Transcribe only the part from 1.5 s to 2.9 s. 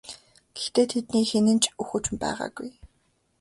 нь ч үхэж байгаагүй.